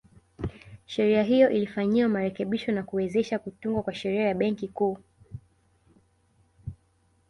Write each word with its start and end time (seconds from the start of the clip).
Sheria 0.85 1.23
hiyo 1.23 1.49
ilifanyiwa 1.49 2.09
marekebisho 2.09 2.71
na 2.71 2.83
kuwezesha 2.83 3.39
kutungwa 3.39 3.83
kwa 3.83 3.93
Sheria 3.93 4.21
ya 4.23 4.33
Benki 4.33 4.67
Kuu 4.67 4.97